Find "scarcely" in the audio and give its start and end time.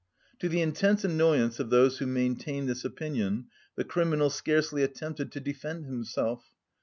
4.31-4.81